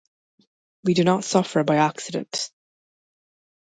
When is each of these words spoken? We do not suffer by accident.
We 0.83 0.95
do 0.95 1.03
not 1.03 1.23
suffer 1.25 1.63
by 1.63 1.75
accident. 1.77 2.49